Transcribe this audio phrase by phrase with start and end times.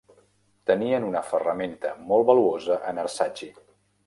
[0.69, 3.53] Tenien una ferramenta molt valuosa en Arsaci.